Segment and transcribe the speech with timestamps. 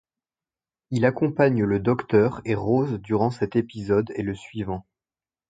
[0.89, 4.83] Il accompagne le Docteur et Rose durant cet épisode et le suivant.